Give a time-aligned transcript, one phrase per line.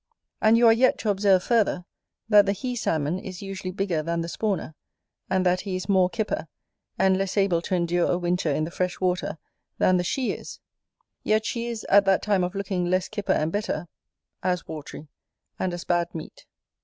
[0.41, 1.85] And you are yet to observe further,
[2.27, 4.73] that the He salmon is usually bigger than the Spawner;
[5.29, 6.47] and that he is more kipper,
[6.97, 9.37] and less able to endure a winter in the fresh water
[9.77, 10.59] than the She is:
[11.23, 13.87] yet she is, at that time of looking less kipper and better,
[14.41, 15.07] as watry,
[15.59, 16.47] and as bad meat.